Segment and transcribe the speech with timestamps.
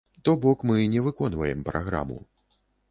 [0.23, 2.21] То бок мы не выконваем праграму.